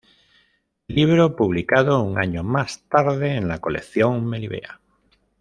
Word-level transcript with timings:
Libro 0.87 1.35
publicado 1.35 2.01
un 2.01 2.17
año 2.17 2.41
más 2.41 2.81
tarde 2.89 3.35
en 3.35 3.47
la 3.47 3.59
Colección 3.59 4.25
Melibea. 4.25 4.81